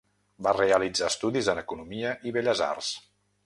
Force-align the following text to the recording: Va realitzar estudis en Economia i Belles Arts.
Va 0.47 0.53
realitzar 0.57 1.11
estudis 1.13 1.51
en 1.55 1.61
Economia 1.65 2.17
i 2.31 2.35
Belles 2.39 2.67
Arts. 2.73 2.93